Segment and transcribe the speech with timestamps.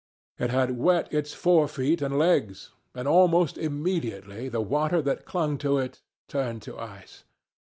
[0.39, 5.77] It had wet its forefeet and legs, and almost immediately the water that clung to
[5.77, 7.23] it turned to ice.